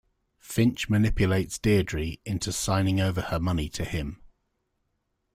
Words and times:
Finch 0.39 0.89
manipulates 0.89 1.59
Deirdre 1.59 2.15
into 2.25 2.51
signing 2.51 2.99
over 2.99 3.21
her 3.21 3.39
money 3.39 3.69
to 3.69 3.85
him. 3.85 4.19